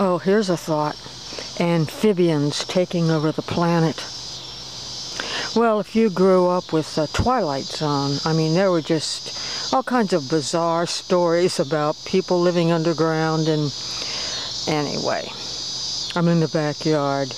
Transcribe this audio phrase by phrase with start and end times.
[0.00, 0.94] Oh, here's a thought.
[1.58, 3.96] Amphibians taking over the planet.
[5.56, 9.82] Well, if you grew up with the Twilight Zone, I mean, there were just all
[9.82, 13.74] kinds of bizarre stories about people living underground and
[14.68, 15.28] anyway,
[16.14, 17.34] I'm in the backyard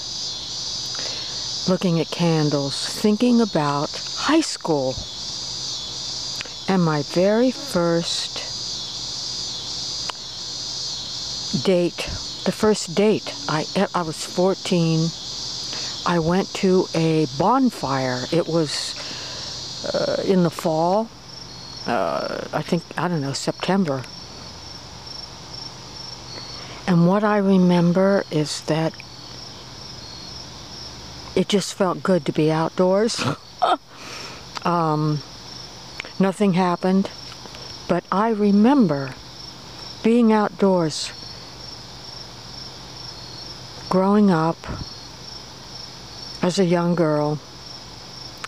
[1.67, 4.95] looking at candles, thinking about high school
[6.69, 8.45] and my very first
[11.65, 12.07] date
[12.45, 13.35] the first date.
[13.49, 15.11] I, I was 14.
[16.07, 18.25] I went to a bonfire.
[18.33, 18.95] It was
[19.95, 21.09] uh, in the fall.
[21.87, 24.03] Uh, I think, I don't know, September.
[26.87, 28.93] And what I remember is that
[31.37, 33.25] it just felt good to be outdoors.
[34.65, 35.21] um,
[36.19, 37.11] nothing happened,
[37.89, 39.15] but I remember
[40.03, 41.13] being outdoors
[43.91, 44.57] growing up
[46.43, 47.41] as a young girl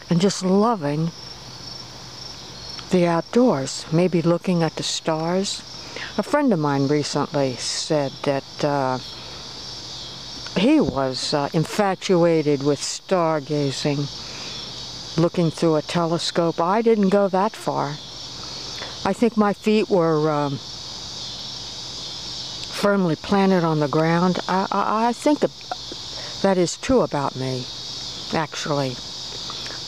[0.09, 1.11] and just loving
[2.91, 5.61] the outdoors, maybe looking at the stars.
[6.17, 8.99] A friend of mine recently said that uh,
[10.57, 14.07] he was uh, infatuated with stargazing,
[15.19, 16.61] looking through a telescope.
[16.61, 17.89] I didn't go that far.
[19.05, 20.61] I think my feet were um,
[22.83, 24.41] firmly planted on the ground.
[24.49, 27.65] I, I, I think that is true about me,
[28.35, 28.97] actually.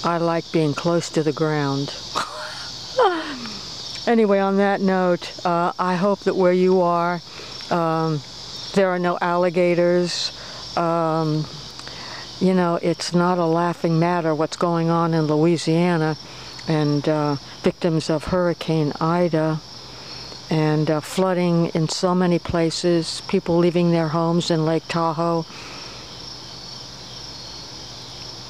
[0.04, 1.92] I like being close to the ground.
[4.06, 7.20] anyway, on that note, uh, I hope that where you are,
[7.68, 8.20] um,
[8.74, 10.30] there are no alligators.
[10.76, 11.46] Um,
[12.38, 16.16] you know, it's not a laughing matter what's going on in Louisiana
[16.68, 19.58] and uh, victims of Hurricane Ida
[20.50, 25.44] and uh, flooding in so many places, people leaving their homes in Lake Tahoe.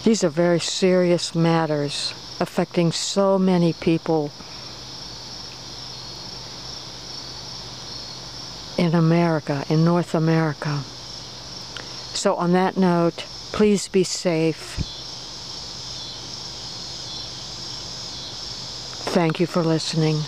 [0.05, 4.31] These are very serious matters affecting so many people
[8.77, 10.81] in America, in North America.
[12.13, 14.77] So on that note, please be safe.
[19.15, 20.19] Thank you for listening.